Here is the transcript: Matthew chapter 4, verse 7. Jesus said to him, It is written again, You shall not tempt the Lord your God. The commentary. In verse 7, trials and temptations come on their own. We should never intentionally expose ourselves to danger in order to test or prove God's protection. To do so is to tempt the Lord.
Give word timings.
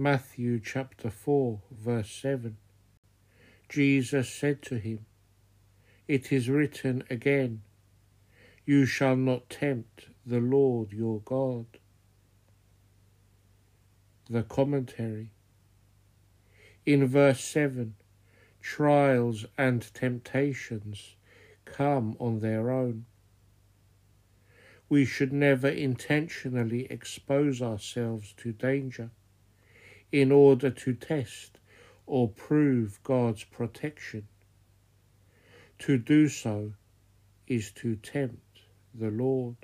Matthew 0.00 0.60
chapter 0.60 1.10
4, 1.10 1.60
verse 1.72 2.12
7. 2.12 2.56
Jesus 3.68 4.32
said 4.32 4.62
to 4.62 4.76
him, 4.78 5.06
It 6.06 6.30
is 6.30 6.48
written 6.48 7.02
again, 7.10 7.62
You 8.64 8.86
shall 8.86 9.16
not 9.16 9.50
tempt 9.50 10.06
the 10.24 10.38
Lord 10.38 10.92
your 10.92 11.18
God. 11.24 11.66
The 14.30 14.44
commentary. 14.44 15.30
In 16.86 17.04
verse 17.08 17.42
7, 17.42 17.96
trials 18.60 19.46
and 19.58 19.92
temptations 19.94 21.16
come 21.64 22.16
on 22.20 22.38
their 22.38 22.70
own. 22.70 23.06
We 24.88 25.04
should 25.04 25.32
never 25.32 25.68
intentionally 25.68 26.86
expose 26.88 27.60
ourselves 27.60 28.32
to 28.36 28.52
danger 28.52 29.10
in 30.12 30.32
order 30.32 30.70
to 30.70 30.94
test 30.94 31.58
or 32.06 32.28
prove 32.28 33.02
God's 33.02 33.44
protection. 33.44 34.26
To 35.80 35.98
do 35.98 36.28
so 36.28 36.72
is 37.46 37.70
to 37.72 37.96
tempt 37.96 38.60
the 38.94 39.10
Lord. 39.10 39.56